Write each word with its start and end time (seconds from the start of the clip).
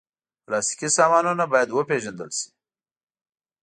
پلاستيکي 0.45 0.87
سامانونه 0.97 1.43
باید 1.51 1.69
وپېژندل 1.71 2.29
شي. 2.37 2.47